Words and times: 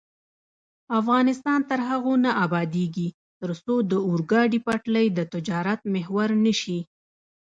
افغانستان 0.99 1.59
تر 1.69 1.79
هغو 1.89 2.13
نه 2.25 2.31
ابادیږي، 2.45 3.07
ترڅو 3.41 3.75
د 3.91 3.93
اورګاډي 4.07 4.59
پټلۍ 4.67 5.07
د 5.17 5.19
تجارت 5.33 5.81
محور 5.93 6.29
نشي. 6.45 6.79